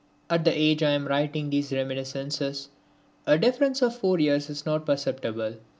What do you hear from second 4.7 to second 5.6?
perceptible.